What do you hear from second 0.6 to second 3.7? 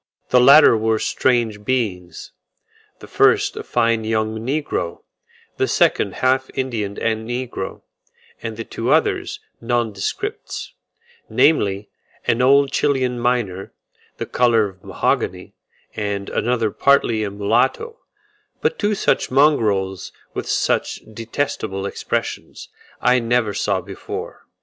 were strange beings; the first a